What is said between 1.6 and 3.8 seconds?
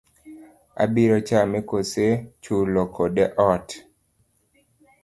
kose chulo kode ot?